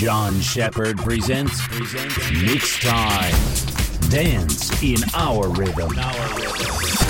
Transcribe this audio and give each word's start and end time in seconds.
John 0.00 0.40
Shepard 0.40 0.96
presents, 0.96 1.60
presents 1.66 2.32
Mix 2.42 2.78
Time. 2.80 3.34
Dance 4.08 4.82
in 4.82 4.96
our 5.14 5.50
rhythm. 5.50 5.90
Our 5.98 6.38
rhythm. 6.38 7.09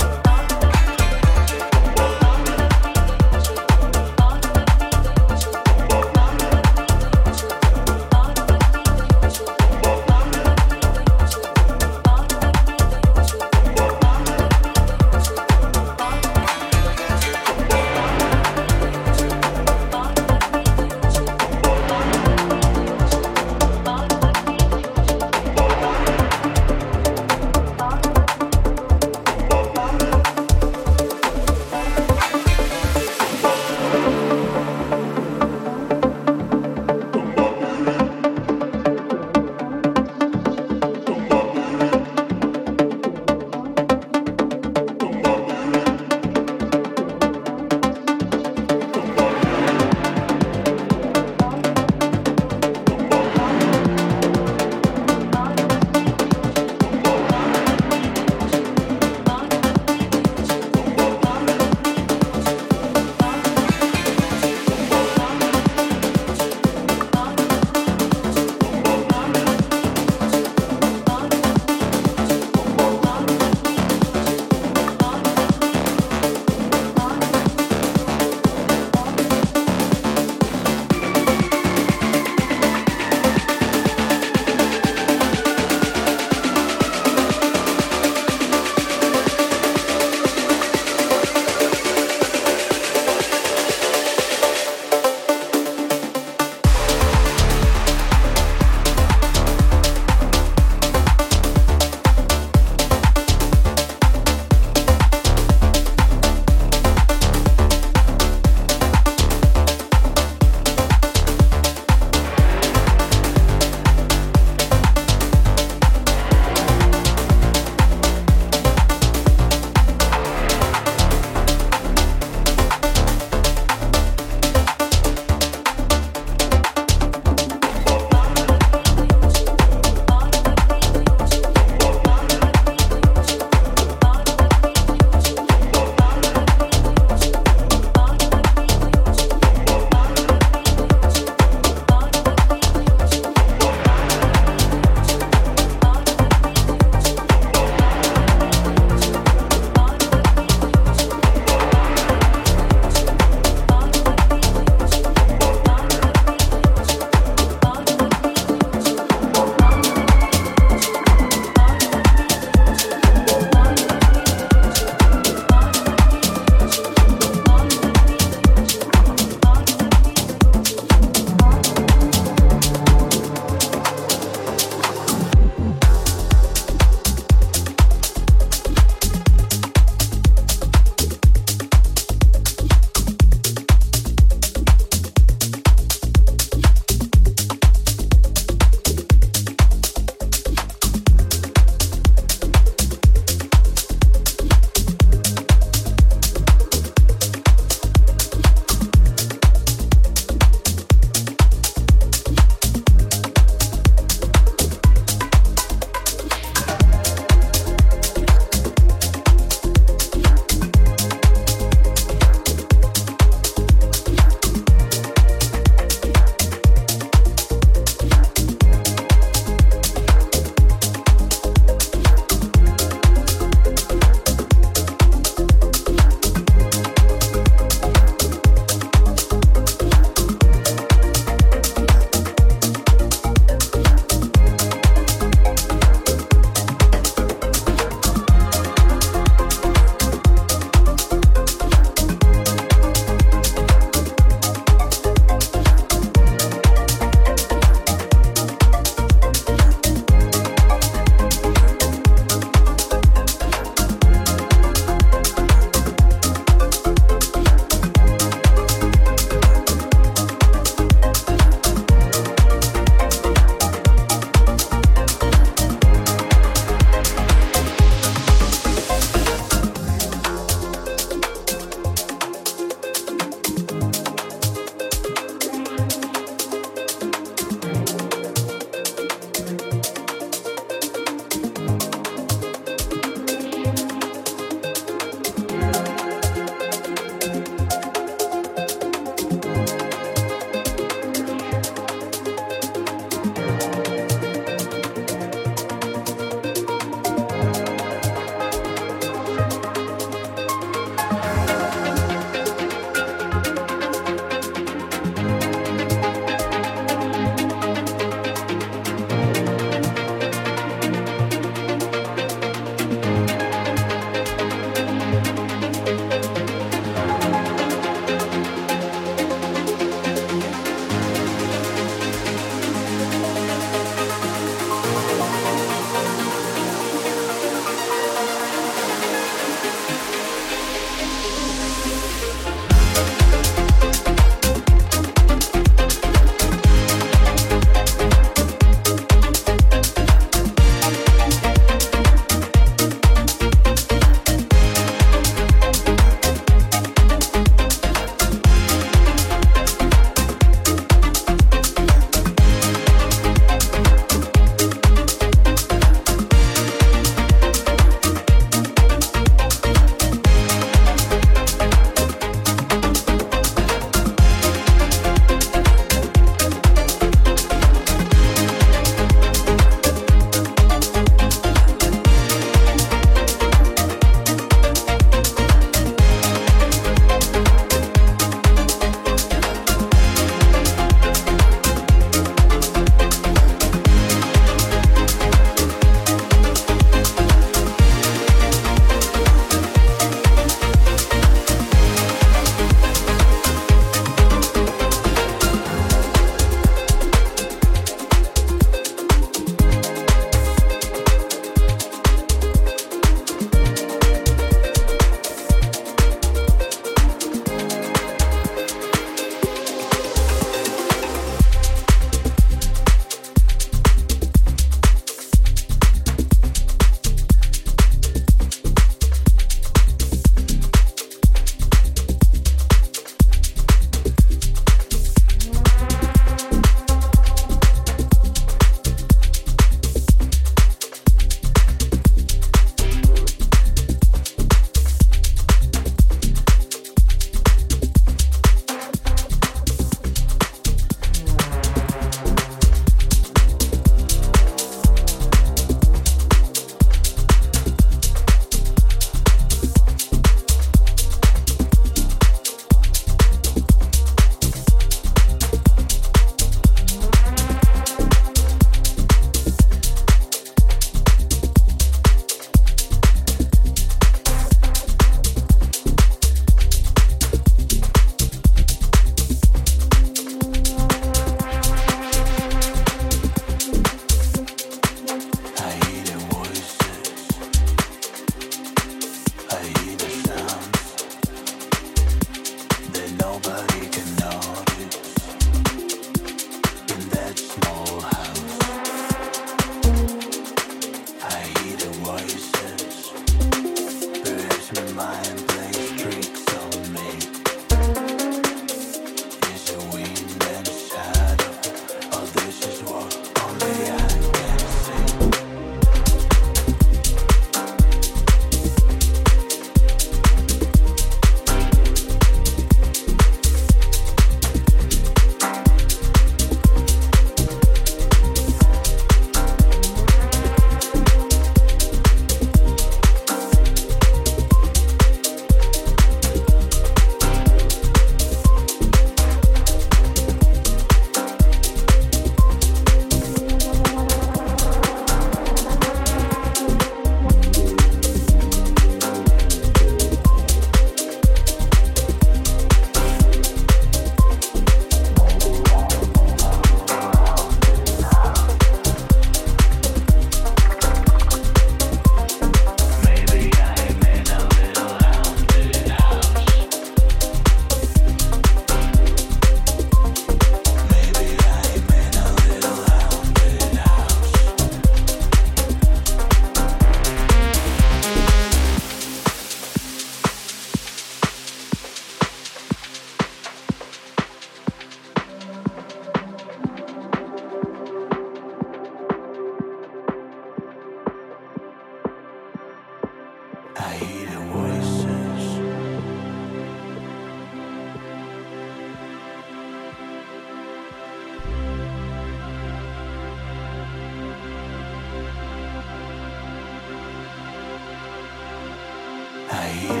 I. 599.53 600.00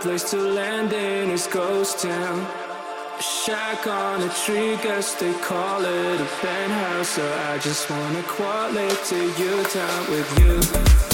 place 0.00 0.30
to 0.30 0.36
land 0.36 0.92
in, 0.92 1.30
is 1.30 1.46
ghost 1.46 2.00
town. 2.00 2.46
A 3.18 3.22
shack 3.22 3.86
on 3.86 4.22
a 4.22 4.28
tree, 4.44 4.76
guess 4.76 5.14
they 5.14 5.32
call 5.40 5.84
it 5.84 6.20
a 6.20 6.28
penthouse. 6.40 7.08
So 7.08 7.38
I 7.50 7.58
just 7.58 7.90
wanna 7.90 8.22
quality 8.22 9.32
you 9.38 9.62
time 9.64 10.10
with 10.10 10.38
you. 10.38 11.07